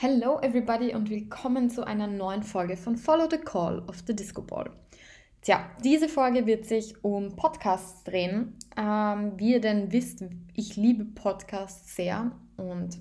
[0.00, 4.42] Hello everybody und willkommen zu einer neuen Folge von Follow the Call of the Disco
[4.42, 4.70] Ball.
[5.42, 8.56] Tja, diese Folge wird sich um Podcasts drehen.
[8.76, 10.22] Ähm, wie ihr denn wisst,
[10.54, 13.00] ich liebe Podcasts sehr und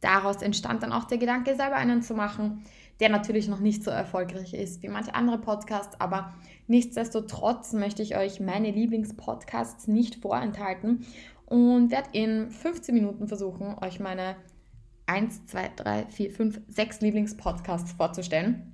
[0.00, 2.64] daraus entstand dann auch der Gedanke, selber einen zu machen,
[2.98, 6.32] der natürlich noch nicht so erfolgreich ist wie manche andere Podcasts, aber
[6.66, 11.04] nichtsdestotrotz möchte ich euch meine Lieblingspodcasts nicht vorenthalten
[11.44, 14.36] und werde in 15 Minuten versuchen, euch meine
[15.08, 18.72] 1, 2, 3, 4, 5, 6 Lieblingspodcasts vorzustellen.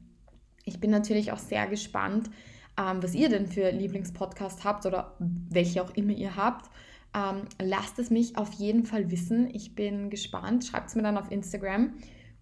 [0.65, 2.31] Ich bin natürlich auch sehr gespannt,
[2.79, 6.71] ähm, was ihr denn für Lieblingspodcasts habt oder welche auch immer ihr habt.
[7.15, 9.49] Ähm, lasst es mich auf jeden Fall wissen.
[9.55, 10.65] Ich bin gespannt.
[10.65, 11.95] Schreibt es mir dann auf Instagram.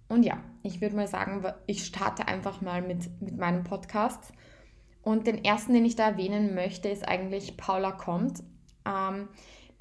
[0.08, 4.32] Und ja, ich würde mal sagen, ich starte einfach mal mit, mit meinem Podcast.
[5.02, 8.42] Und den ersten, den ich da erwähnen möchte, ist eigentlich Paula kommt.
[8.86, 9.28] Ähm,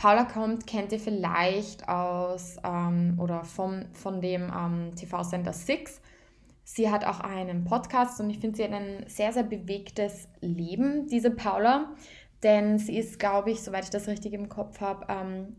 [0.02, 6.02] Paula kommt, kennt ihr vielleicht aus ähm, oder vom, von dem ähm, TV-Sender Six.
[6.63, 11.05] Sie hat auch einen Podcast und ich finde, sie hat ein sehr, sehr bewegtes Leben,
[11.05, 11.94] diese Paula.
[12.41, 15.57] Denn sie ist, glaube ich, soweit ich das richtig im Kopf habe, ähm,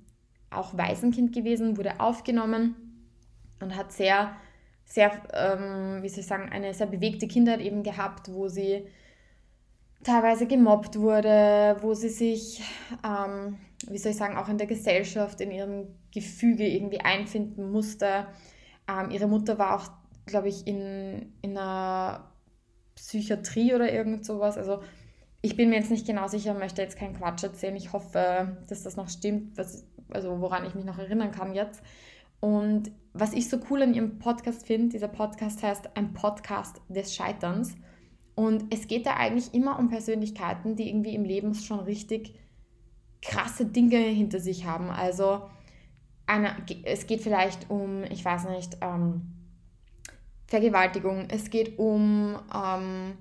[0.50, 2.74] auch Waisenkind gewesen, wurde aufgenommen
[3.60, 4.34] und hat sehr,
[4.84, 8.88] sehr, ähm, wie soll ich sagen, eine sehr bewegte Kindheit eben gehabt, wo sie
[10.02, 12.60] teilweise gemobbt wurde, wo sie sich
[13.06, 13.56] ähm,
[13.90, 18.26] wie soll ich sagen, auch in der Gesellschaft, in ihrem Gefüge irgendwie einfinden musste.
[18.88, 19.88] Ähm, ihre Mutter war auch,
[20.26, 22.32] glaube ich, in, in einer
[22.94, 24.58] Psychiatrie oder irgend sowas.
[24.58, 24.82] Also
[25.40, 27.76] ich bin mir jetzt nicht genau sicher, möchte jetzt keinen Quatsch erzählen.
[27.76, 31.82] Ich hoffe, dass das noch stimmt, was, also woran ich mich noch erinnern kann jetzt.
[32.40, 37.14] Und was ich so cool an ihrem Podcast finde, dieser Podcast heißt ein Podcast des
[37.14, 37.74] Scheiterns.
[38.34, 42.34] Und es geht da eigentlich immer um Persönlichkeiten, die irgendwie im Leben schon richtig
[43.22, 44.90] krasse Dinge hinter sich haben.
[44.90, 45.42] Also
[46.26, 49.32] eine, es geht vielleicht um, ich weiß nicht, ähm,
[50.46, 53.16] Vergewaltigung, es geht um ähm,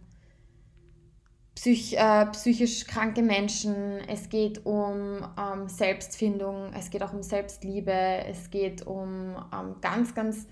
[1.55, 7.91] psych, äh, psychisch kranke Menschen, es geht um ähm, Selbstfindung, es geht auch um Selbstliebe,
[8.27, 10.47] es geht um ähm, ganz, ganz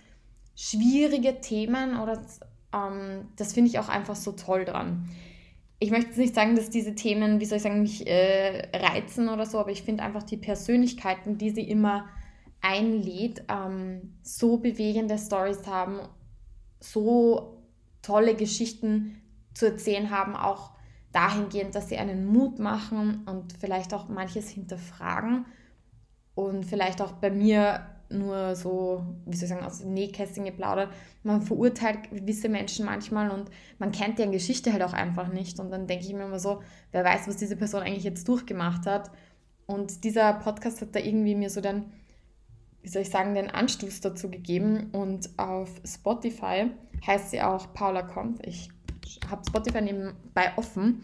[0.55, 1.99] schwierige Themen.
[1.99, 2.21] Oder
[2.73, 5.09] ähm, das finde ich auch einfach so toll dran
[5.79, 9.29] ich möchte jetzt nicht sagen, dass diese Themen, wie soll ich sagen, mich äh, reizen
[9.29, 12.09] oder so, aber ich finde einfach die Persönlichkeiten, die sie immer
[12.61, 16.01] einlädt, ähm, so bewegende Stories haben,
[16.81, 17.63] so
[18.01, 19.21] tolle Geschichten
[19.53, 20.71] zu erzählen haben, auch
[21.13, 25.45] dahingehend, dass sie einen Mut machen und vielleicht auch manches hinterfragen
[26.35, 30.89] und vielleicht auch bei mir nur so, wie soll ich sagen, aus dem Nähkästchen geplaudert.
[31.23, 35.59] Man verurteilt gewisse Menschen manchmal und man kennt deren Geschichte halt auch einfach nicht.
[35.59, 36.61] Und dann denke ich mir immer so,
[36.91, 39.11] wer weiß, was diese Person eigentlich jetzt durchgemacht hat.
[39.67, 41.85] Und dieser Podcast hat da irgendwie mir so den,
[42.81, 44.89] wie soll ich sagen, den Anstoß dazu gegeben.
[44.91, 46.71] Und auf Spotify
[47.05, 48.45] heißt sie auch Paula kommt.
[48.45, 48.69] Ich
[49.29, 51.03] habe Spotify nebenbei offen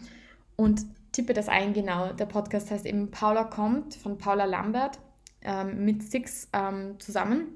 [0.56, 2.12] und tippe das ein, genau.
[2.12, 4.98] Der Podcast heißt eben Paula kommt von Paula Lambert
[5.46, 7.48] ähm, mit Six ähm, zusammen.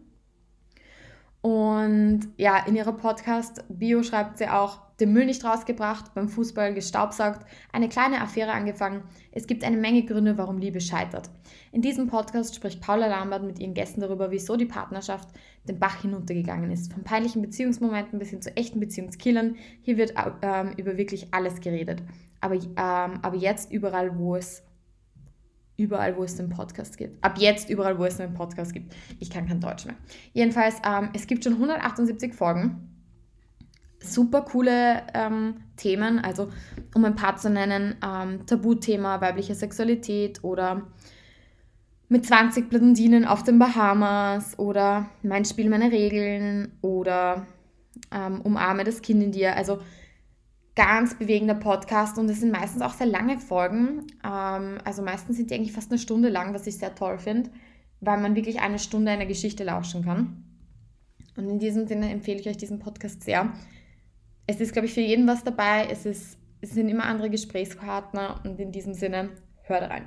[1.43, 7.47] Und ja, in ihrer Podcast-Bio schreibt sie auch, den Müll nicht rausgebracht, beim Fußball gestaubsaugt,
[7.73, 9.03] eine kleine Affäre angefangen.
[9.33, 11.31] Es gibt eine Menge Gründe, warum Liebe scheitert.
[11.73, 15.31] In diesem Podcast spricht Paula Lambert mit ihren Gästen darüber, wieso die Partnerschaft
[15.67, 16.93] den Bach hinuntergegangen ist.
[16.93, 19.57] Von peinlichen Beziehungsmomenten bis hin zu echten Beziehungskillern.
[19.81, 20.13] Hier wird
[20.43, 22.03] ähm, über wirklich alles geredet.
[22.43, 24.63] Aber, ähm, aber jetzt überall, wo es
[25.81, 27.25] überall, wo es den Podcast gibt.
[27.25, 28.95] Ab jetzt überall, wo es einen Podcast gibt.
[29.19, 29.97] Ich kann kein Deutsch mehr.
[30.35, 32.87] Jedenfalls, ähm, es gibt schon 178 Folgen.
[34.03, 36.51] Super coole ähm, Themen, also
[36.95, 40.87] um ein paar zu nennen, ähm, Tabuthema weibliche Sexualität oder
[42.09, 47.47] mit 20 Blondinen auf den Bahamas oder mein Spiel, meine Regeln oder
[48.11, 49.57] ähm, umarme das Kind in dir.
[49.57, 49.79] Also
[50.77, 54.07] ganz bewegender Podcast und es sind meistens auch sehr lange Folgen.
[54.25, 57.51] Ähm, also meistens sind die eigentlich fast eine Stunde lang, was ich sehr toll finde,
[58.01, 60.45] weil man wirklich eine Stunde einer Geschichte lauschen kann.
[61.37, 63.53] Und in diesem Sinne empfehle ich euch diesen Podcast sehr.
[64.47, 65.87] Es ist, glaube ich, für jeden was dabei.
[65.91, 69.31] Es, ist, es sind immer andere Gesprächspartner und in diesem Sinne
[69.63, 70.07] hört rein.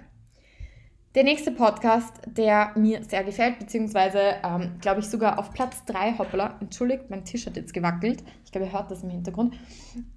[1.15, 6.18] Der nächste Podcast, der mir sehr gefällt, beziehungsweise ähm, glaube ich sogar auf Platz 3,
[6.18, 8.24] hoppala, entschuldigt, mein Tisch hat jetzt gewackelt.
[8.44, 9.54] Ich glaube, ihr hört das im Hintergrund.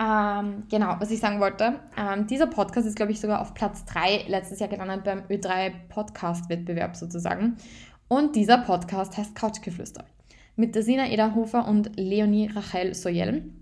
[0.00, 3.84] Ähm, genau, was ich sagen wollte, ähm, dieser Podcast ist, glaube ich, sogar auf Platz
[3.84, 7.58] 3 letztes Jahr gelandet beim Ö3 Podcast-Wettbewerb sozusagen.
[8.08, 10.06] Und dieser Podcast heißt Couchgeflüster
[10.54, 13.52] mit der Sina Ederhofer und Leonie Rachel Soyel.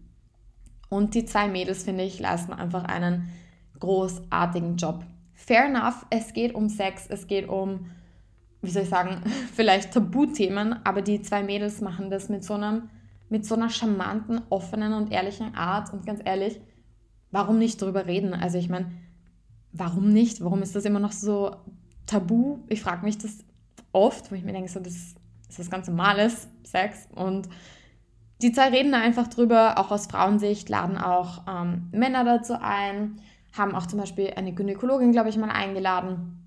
[0.89, 3.29] Und die zwei Mädels, finde ich, leisten einfach einen
[3.81, 5.05] großartigen Job
[5.44, 7.91] fair enough, es geht um Sex, es geht um,
[8.62, 9.23] wie soll ich sagen,
[9.55, 12.91] vielleicht Tabuthemen, aber die zwei Mädels machen das mit so einem
[13.29, 15.93] mit so einer charmanten, offenen und ehrlichen Art.
[15.93, 16.61] Und ganz ehrlich,
[17.31, 18.35] warum nicht drüber reden?
[18.35, 18.93] Also ich meine,
[19.73, 20.43] warum nicht?
[20.43, 21.56] Warum ist das immer noch so
[22.06, 22.61] tabu?
[22.69, 23.38] Ich frage mich das
[23.93, 25.17] oft, wo ich mir denke, so, das
[25.49, 27.08] ist was ganz Normales, Sex.
[27.14, 27.49] Und
[28.40, 33.20] die zwei reden da einfach drüber, auch aus Frauensicht, laden auch ähm, Männer dazu ein,
[33.56, 36.45] haben auch zum Beispiel eine Gynäkologin, glaube ich, mal eingeladen.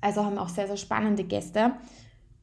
[0.00, 1.72] Also haben auch sehr, sehr spannende Gäste.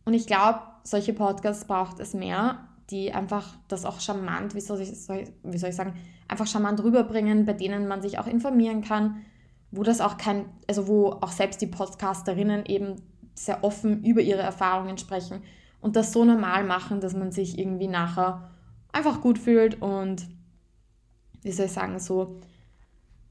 [0.05, 4.81] Und ich glaube, solche Podcasts braucht es mehr, die einfach das auch charmant, wie soll
[4.81, 5.93] ich, wie soll ich sagen,
[6.27, 9.23] einfach charmant rüberbringen, bei denen man sich auch informieren kann,
[9.71, 12.95] wo das auch kein, also wo auch selbst die Podcasterinnen eben
[13.35, 15.41] sehr offen über ihre Erfahrungen sprechen
[15.81, 18.51] und das so normal machen, dass man sich irgendwie nachher
[18.91, 20.27] einfach gut fühlt und
[21.41, 22.39] wie soll ich sagen, so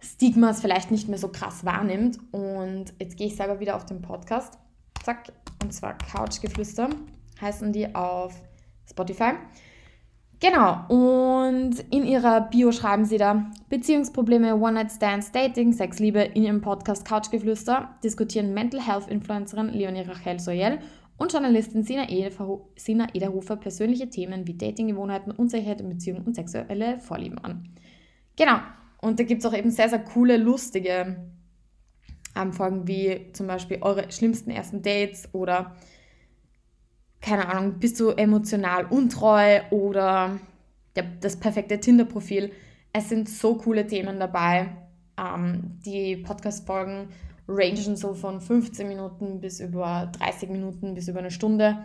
[0.02, 2.18] Stigmas vielleicht nicht mehr so krass wahrnimmt.
[2.32, 4.58] Und jetzt gehe ich selber wieder auf den Podcast.
[5.02, 5.32] Zack.
[5.62, 6.90] Und zwar Couchgeflüster
[7.40, 8.34] heißen die auf
[8.90, 9.32] Spotify.
[10.40, 16.20] Genau, und in ihrer Bio schreiben sie da Beziehungsprobleme, One-Night-Stands, Dating, Sexliebe.
[16.20, 20.80] In ihrem Podcast Couchgeflüster diskutieren Mental Health Influencerin Leonie Rachel Soyel
[21.16, 27.68] und Journalistin Sina Ederhofer persönliche Themen wie Datinggewohnheiten, Unsicherheit in Beziehungen und sexuelle Vorlieben an.
[28.34, 28.58] Genau,
[29.02, 31.16] und da gibt es auch eben sehr, sehr coole, lustige
[32.34, 35.76] ähm, Folgen, wie zum Beispiel eure schlimmsten ersten Dates oder
[37.20, 40.38] keine Ahnung, bist du emotional untreu oder
[40.96, 42.52] der, das perfekte Tinder-Profil.
[42.92, 44.70] Es sind so coole Themen dabei.
[45.18, 47.08] Ähm, die Podcast-Folgen
[47.48, 51.78] rangen so von 15 Minuten bis über 30 Minuten bis über eine Stunde.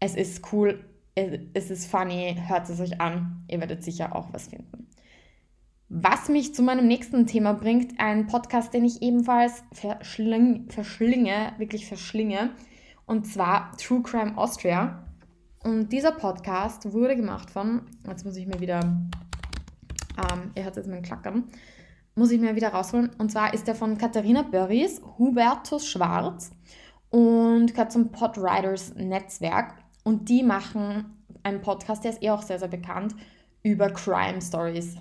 [0.00, 0.84] Es ist cool,
[1.14, 3.44] es ist funny, hört es euch an.
[3.48, 4.88] Ihr werdet sicher auch was finden.
[5.88, 11.86] Was mich zu meinem nächsten Thema bringt, ein Podcast, den ich ebenfalls verschling, verschlinge, wirklich
[11.86, 12.50] verschlinge,
[13.06, 15.06] und zwar True Crime Austria.
[15.62, 20.88] Und dieser Podcast wurde gemacht von, jetzt muss ich mir wieder, ähm, ihr hört jetzt
[20.88, 21.44] meinen Klackern,
[22.16, 23.10] muss ich mir wieder rausholen.
[23.18, 26.50] Und zwar ist der von Katharina Börries, Hubertus Schwarz
[27.10, 29.74] und gehört zum Podriders Netzwerk.
[30.02, 33.14] Und die machen einen Podcast, der ist eh auch sehr, sehr bekannt,
[33.62, 34.96] über Crime Stories.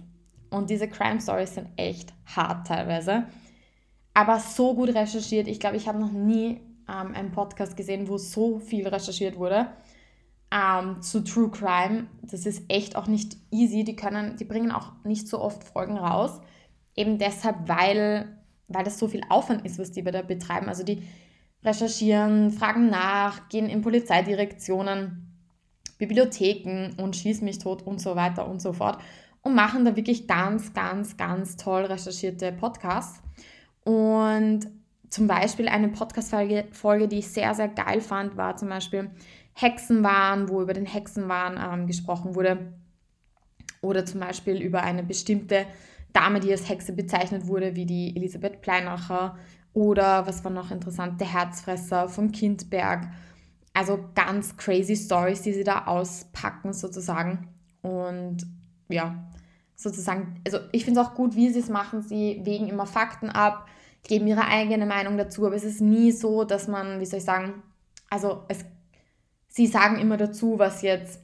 [0.55, 3.25] Und diese Crime Stories sind echt hart teilweise.
[4.13, 5.49] Aber so gut recherchiert.
[5.49, 9.67] Ich glaube, ich habe noch nie ähm, einen Podcast gesehen, wo so viel recherchiert wurde
[10.49, 12.07] ähm, zu True Crime.
[12.21, 13.83] Das ist echt auch nicht easy.
[13.83, 16.39] Die können, die bringen auch nicht so oft Folgen raus.
[16.95, 18.37] Eben deshalb, weil,
[18.69, 20.69] weil das so viel Aufwand ist, was die da betreiben.
[20.69, 21.03] Also die
[21.65, 25.33] recherchieren, fragen nach, gehen in Polizeidirektionen,
[25.97, 28.99] Bibliotheken und schießen mich tot und so weiter und so fort
[29.45, 33.21] und machen da wirklich ganz, ganz, ganz toll recherchierte Podcasts.
[33.83, 34.61] Und
[35.11, 39.11] zum Beispiel eine Podcast-Folge, die ich sehr, sehr geil fand, war zum Beispiel
[39.53, 42.73] Hexenwahn, wo über den Hexenwahn ähm, gesprochen wurde.
[43.81, 45.67] Oder zum Beispiel über eine bestimmte
[46.11, 49.37] Dame, die als Hexe bezeichnet wurde, wie die Elisabeth Pleinacher.
[49.73, 53.09] Oder was war noch interessant, der Herzfresser von Kindberg.
[53.75, 57.49] Also ganz crazy Stories, die sie da auspacken sozusagen.
[57.83, 58.47] Und
[58.89, 59.27] ja,
[59.75, 62.01] sozusagen, also ich finde es auch gut, wie sie es machen.
[62.01, 63.67] Sie wägen immer Fakten ab,
[64.07, 67.25] geben ihre eigene Meinung dazu, aber es ist nie so, dass man, wie soll ich
[67.25, 67.63] sagen,
[68.09, 68.65] also es,
[69.47, 71.21] sie sagen immer dazu, was jetzt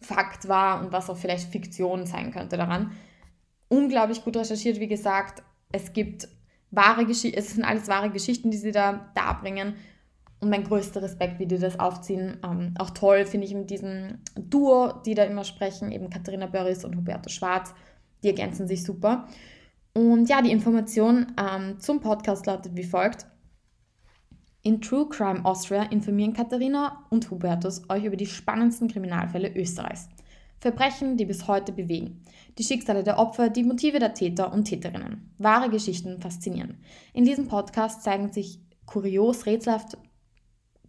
[0.00, 2.92] Fakt war und was auch vielleicht Fiktion sein könnte daran.
[3.68, 5.42] Unglaublich gut recherchiert, wie gesagt.
[5.72, 6.28] Es gibt
[6.70, 9.74] wahre Geschichten, es sind alles wahre Geschichten, die sie da darbringen
[10.40, 12.38] und mein größter Respekt, wie die das aufziehen.
[12.44, 16.84] Ähm, auch toll finde ich in diesem Duo, die da immer sprechen, eben Katharina Börries
[16.84, 17.74] und Huberto Schwarz.
[18.22, 19.28] Die ergänzen sich super.
[19.92, 23.26] Und ja, die Information ähm, zum Podcast lautet wie folgt.
[24.62, 30.08] In True Crime Austria informieren Katharina und Hubertus euch über die spannendsten Kriminalfälle Österreichs.
[30.58, 32.22] Verbrechen, die bis heute bewegen.
[32.58, 35.34] Die Schicksale der Opfer, die Motive der Täter und Täterinnen.
[35.38, 36.76] Wahre Geschichten faszinieren.
[37.14, 39.96] In diesem Podcast zeigen sich kurios, rätselhaft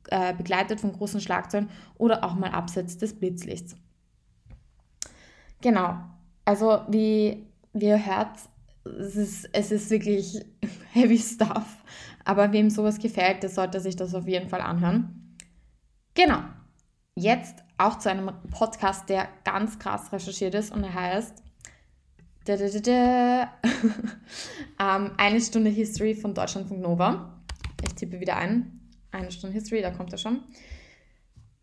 [0.09, 3.75] äh, begleitet von großen Schlagzeilen oder auch mal abseits des Blitzlichts.
[5.61, 5.95] Genau,
[6.45, 8.37] also wie, wie ihr hört,
[8.83, 10.43] es ist, es ist wirklich
[10.91, 11.83] heavy stuff.
[12.23, 15.37] Aber wem sowas gefällt, der sollte sich das auf jeden Fall anhören.
[16.13, 16.39] Genau.
[17.15, 21.43] Jetzt auch zu einem Podcast, der ganz krass recherchiert ist und er heißt
[22.45, 23.51] da, da, da,
[24.79, 27.39] ähm, Eine Stunde History von Deutschlandfunk Nova.
[27.83, 28.80] Ich tippe wieder ein
[29.11, 30.41] eine Stunde History, da kommt er schon.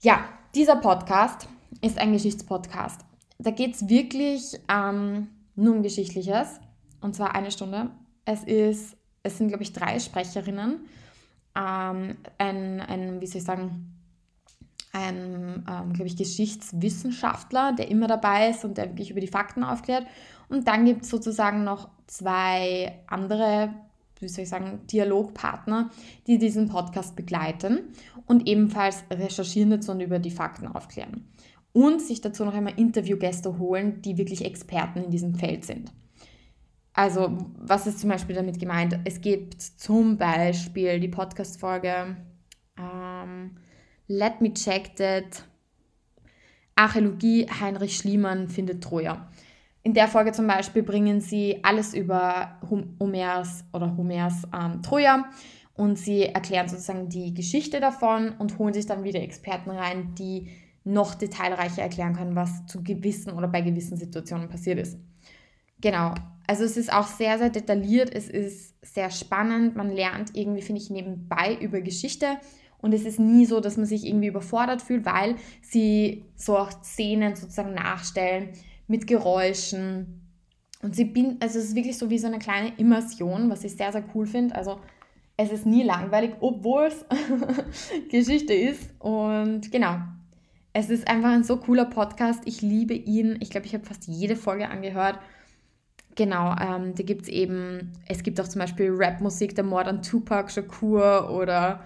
[0.01, 0.25] Ja,
[0.55, 1.49] dieser Podcast
[1.81, 3.01] ist ein Geschichtspodcast.
[3.39, 6.61] Da geht es wirklich ähm, nur um Geschichtliches
[7.01, 7.91] und zwar eine Stunde.
[8.25, 10.87] Es ist, es sind glaube ich drei Sprecherinnen,
[11.57, 13.99] ähm, ein, ein, wie soll ich sagen,
[14.93, 19.63] ein, ähm, glaube ich, Geschichtswissenschaftler, der immer dabei ist und der wirklich über die Fakten
[19.63, 20.07] aufklärt.
[20.49, 23.75] Und dann gibt es sozusagen noch zwei andere,
[24.21, 25.91] wie soll ich sagen, Dialogpartner,
[26.27, 27.93] die diesen Podcast begleiten
[28.27, 31.29] und ebenfalls recherchieren dazu und über die Fakten aufklären.
[31.73, 35.93] Und sich dazu noch einmal Interviewgäste holen, die wirklich Experten in diesem Feld sind.
[36.93, 38.99] Also, was ist zum Beispiel damit gemeint?
[39.05, 42.17] Es gibt zum Beispiel die Podcast-Folge
[42.77, 43.57] ähm,
[44.09, 45.45] Let Me Check That
[46.75, 49.29] Archäologie Heinrich Schliemann findet Troja.
[49.83, 55.25] In der Folge zum Beispiel bringen sie alles über Homers oder Homers ähm, Troja
[55.75, 60.49] und sie erklären sozusagen die Geschichte davon und holen sich dann wieder Experten rein, die
[60.85, 64.99] noch detailreicher erklären können, was zu gewissen oder bei gewissen Situationen passiert ist.
[65.81, 66.15] Genau,
[66.47, 70.81] also es ist auch sehr, sehr detailliert, es ist sehr spannend, man lernt irgendwie, finde
[70.81, 72.39] ich, nebenbei über Geschichte
[72.79, 76.71] und es ist nie so, dass man sich irgendwie überfordert fühlt, weil sie so auch
[76.83, 78.51] Szenen sozusagen nachstellen,
[78.89, 80.29] mit Geräuschen.
[80.83, 83.77] Und sie bin, also es ist wirklich so wie so eine kleine Immersion, was ich
[83.77, 84.55] sehr, sehr cool finde.
[84.55, 84.81] Also
[85.37, 87.05] es ist nie langweilig, obwohl es
[88.11, 88.91] Geschichte ist.
[88.99, 89.99] Und genau,
[90.73, 92.43] es ist einfach ein so cooler Podcast.
[92.45, 93.39] Ich liebe ihn.
[93.41, 95.19] Ich glaube, ich habe fast jede Folge angehört.
[96.15, 100.03] Genau, ähm, da gibt es eben, es gibt auch zum Beispiel Rapmusik, der Mord an
[100.03, 101.85] Tupac Shakur oder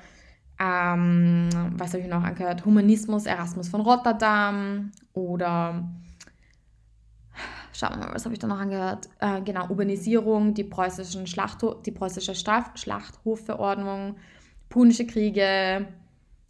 [0.58, 2.64] ähm, was habe ich noch angehört?
[2.64, 5.84] Humanismus, Erasmus von Rotterdam oder
[7.72, 9.08] Schauen wir mal, was habe ich da noch angehört?
[9.18, 11.24] Äh, genau, Urbanisierung, die, preußischen
[11.84, 14.16] die preußische Straf Schlachthofverordnung,
[14.68, 15.86] Punische Kriege,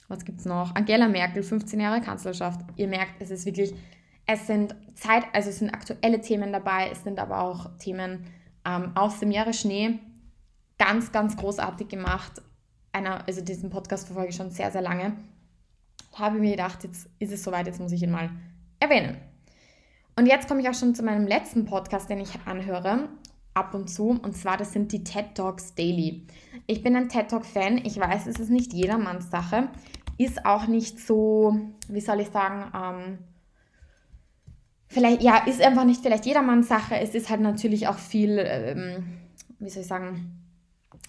[0.09, 0.75] was gibt es noch?
[0.75, 2.61] Angela Merkel, 15 Jahre Kanzlerschaft.
[2.76, 3.73] Ihr merkt, es ist wirklich,
[4.26, 8.26] es sind Zeit, also es sind aktuelle Themen dabei, es sind aber auch Themen
[8.64, 9.99] ähm, aus dem Jahre Schnee.
[10.79, 12.43] Ganz, ganz großartig gemacht.
[12.93, 15.17] Einer, also diesen Podcast verfolge ich schon sehr, sehr lange.
[16.14, 18.31] Habe mir gedacht, jetzt ist es soweit, jetzt muss ich ihn mal
[18.81, 19.17] erwähnen.
[20.16, 23.09] Und jetzt komme ich auch schon zu meinem letzten Podcast, den ich anhöre,
[23.54, 24.11] ab und zu.
[24.11, 26.26] Und zwar, das sind die TED Talks Daily.
[26.66, 27.78] Ich bin ein TED Talk-Fan.
[27.78, 29.69] Ich weiß, es ist nicht jedermanns Sache.
[30.19, 33.19] Ist auch nicht so, wie soll ich sagen, ähm,
[34.88, 36.97] vielleicht, ja, ist einfach nicht vielleicht jedermanns Sache.
[36.97, 39.04] Es ist halt natürlich auch viel, ähm,
[39.59, 40.38] wie soll ich sagen,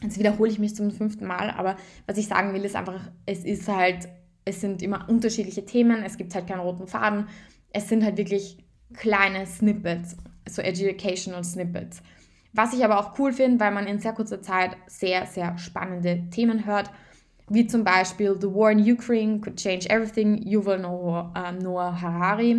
[0.01, 1.75] jetzt wiederhole ich mich zum fünften Mal, aber
[2.07, 4.07] was ich sagen will, ist einfach, es ist halt,
[4.45, 7.27] es sind immer unterschiedliche Themen, es gibt halt keinen roten Faden.
[7.71, 8.62] Es sind halt wirklich
[8.93, 10.15] kleine Snippets,
[10.47, 12.01] so Educational Snippets.
[12.53, 16.29] Was ich aber auch cool finde, weil man in sehr kurzer Zeit sehr, sehr spannende
[16.29, 16.91] Themen hört,
[17.49, 22.51] wie zum Beispiel The War in Ukraine Could Change Everything, Yuval Noah, äh, Noah Harari.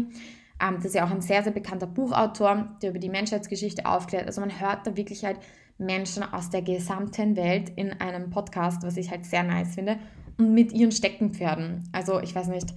[0.61, 4.27] Ähm, das ist ja auch ein sehr, sehr bekannter Buchautor, der über die Menschheitsgeschichte aufklärt.
[4.27, 5.39] Also man hört da wirklich halt
[5.79, 9.99] Menschen aus der gesamten Welt in einem Podcast, was ich halt sehr nice finde,
[10.39, 11.89] und mit ihren Steckenpferden.
[11.93, 12.75] Also ich weiß nicht,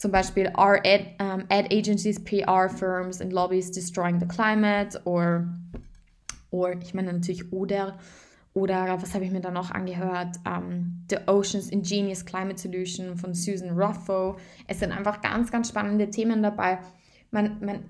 [0.00, 5.46] zum Beispiel are ad, um, ad agencies, PR firms and lobbies destroying the climate or,
[6.50, 7.98] or ich meine natürlich oder
[8.52, 10.36] oder was habe ich mir da noch angehört?
[10.44, 14.38] Um, the Ocean's Ingenious Climate Solution von Susan Ruffo.
[14.66, 16.78] Es sind einfach ganz, ganz spannende Themen dabei.
[17.30, 17.84] Man, man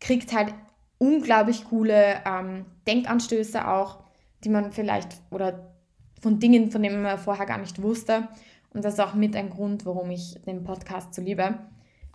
[0.00, 0.52] kriegt halt
[0.98, 4.00] unglaublich coole ähm, Denkanstöße auch,
[4.44, 5.72] die man vielleicht oder
[6.20, 8.28] von Dingen, von denen man vorher gar nicht wusste.
[8.74, 11.58] Und das ist auch mit ein Grund, warum ich den Podcast so liebe.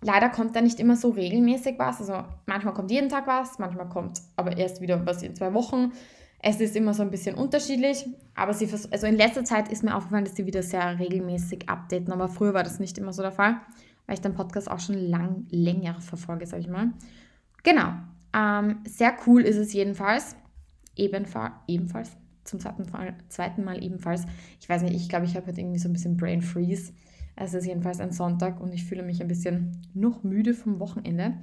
[0.02, 2.00] Leider kommt da nicht immer so regelmäßig was.
[2.00, 5.92] Also manchmal kommt jeden Tag was, manchmal kommt aber erst wieder was in zwei Wochen.
[6.40, 9.96] Es ist immer so ein bisschen unterschiedlich, aber sie also in letzter Zeit ist mir
[9.96, 13.32] aufgefallen, dass sie wieder sehr regelmäßig updaten, aber früher war das nicht immer so der
[13.32, 13.56] Fall,
[14.06, 16.94] weil ich den Podcast auch schon lang länger verfolge, sag ich mal.
[17.64, 17.92] Genau,
[18.36, 20.36] ähm, sehr cool ist es jedenfalls.
[20.96, 22.12] Ebenfalls, ebenfalls
[22.48, 24.26] zum zweiten, Mal, ebenfalls.
[24.60, 26.94] Ich weiß nicht, ich glaube, ich habe heute irgendwie so ein bisschen Brain Freeze.
[27.36, 31.34] Es ist jedenfalls ein Sonntag und ich fühle mich ein bisschen noch müde vom Wochenende.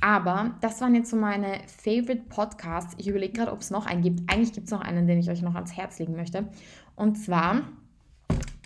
[0.00, 2.94] Aber das waren jetzt so meine Favorite Podcasts.
[2.98, 4.30] Ich überlege gerade, ob es noch einen gibt.
[4.30, 6.48] Eigentlich gibt es noch einen, den ich euch noch ans Herz legen möchte.
[6.94, 7.62] Und zwar,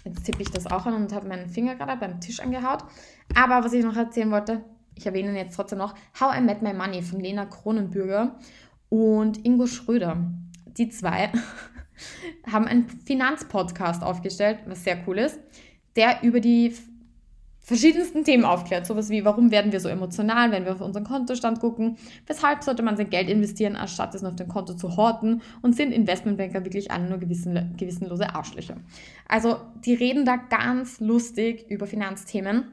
[0.04, 2.84] jetzt tippe ich das auch an und habe meinen Finger gerade beim Tisch angehaut.
[3.34, 4.64] Aber was ich noch erzählen wollte,
[4.96, 8.36] ich erwähne ihn jetzt trotzdem noch, How I Met My Money von Lena Kronenbürger
[8.88, 10.18] und Ingo Schröder
[10.80, 11.30] die zwei
[12.50, 15.38] haben einen Finanzpodcast aufgestellt, was sehr cool ist,
[15.94, 16.74] der über die
[17.60, 18.86] verschiedensten Themen aufklärt.
[18.86, 21.98] Sowas wie, warum werden wir so emotional, wenn wir auf unseren Kontostand gucken?
[22.26, 25.42] Weshalb sollte man sein Geld investieren, anstatt es auf dem Konto zu horten?
[25.62, 28.76] Und sind Investmentbanker wirklich alle nur gewissen, gewissenlose Arschlöcher?
[29.28, 32.64] Also, die reden da ganz lustig über Finanzthemen.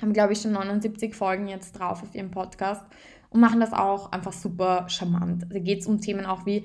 [0.00, 2.82] Haben, glaube ich, schon 79 Folgen jetzt drauf auf ihrem Podcast
[3.30, 5.46] und machen das auch einfach super charmant.
[5.50, 6.64] Da geht es um Themen auch wie,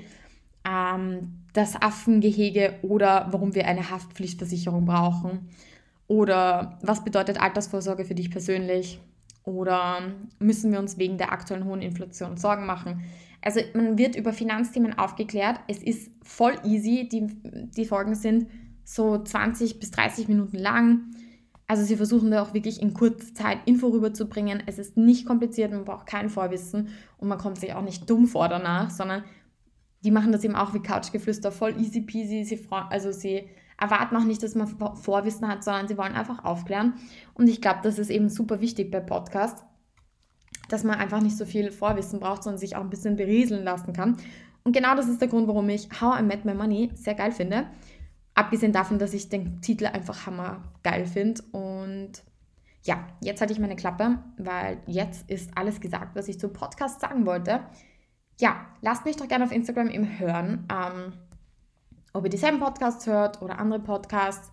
[0.66, 5.50] ähm, das Affengehege oder warum wir eine Haftpflichtversicherung brauchen.
[6.08, 9.00] Oder was bedeutet Altersvorsorge für dich persönlich?
[9.44, 10.02] Oder
[10.40, 13.04] müssen wir uns wegen der aktuellen hohen Inflation Sorgen machen?
[13.42, 15.60] Also man wird über Finanzthemen aufgeklärt.
[15.68, 17.08] Es ist voll easy.
[17.10, 17.28] Die,
[17.76, 18.48] die Folgen sind
[18.84, 21.12] so 20 bis 30 Minuten lang.
[21.68, 24.64] Also sie versuchen da auch wirklich in kurzer Zeit Info rüberzubringen.
[24.66, 26.88] Es ist nicht kompliziert, man braucht kein Vorwissen
[27.18, 29.24] und man kommt sich auch nicht dumm vor danach, sondern
[30.04, 32.44] die machen das eben auch wie Couchgeflüster, voll easy peasy.
[32.44, 36.94] Sie, also sie erwarten auch nicht, dass man Vorwissen hat, sondern sie wollen einfach aufklären.
[37.34, 39.64] Und ich glaube, das ist eben super wichtig bei Podcasts,
[40.70, 43.94] dass man einfach nicht so viel Vorwissen braucht, sondern sich auch ein bisschen berieseln lassen
[43.94, 44.18] kann.
[44.64, 47.32] Und genau das ist der Grund, warum ich How I Met My Money sehr geil
[47.32, 47.68] finde.
[48.36, 51.42] Abgesehen davon, dass ich den Titel einfach hammer geil finde.
[51.52, 52.24] Und
[52.84, 57.02] ja, jetzt hatte ich meine Klappe, weil jetzt ist alles gesagt, was ich zum Podcast
[57.02, 57.62] sagen wollte.
[58.40, 60.66] Ja, lasst mich doch gerne auf Instagram im Hören.
[60.72, 61.14] Ähm,
[62.14, 64.50] ob ihr dieselben Podcasts hört oder andere Podcasts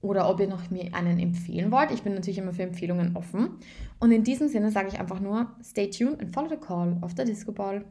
[0.00, 1.90] oder ob ihr noch mir einen empfehlen wollt.
[1.90, 3.58] Ich bin natürlich immer für Empfehlungen offen.
[3.98, 7.12] Und in diesem Sinne sage ich einfach nur, stay tuned and follow the call of
[7.16, 7.84] the Disco Ball.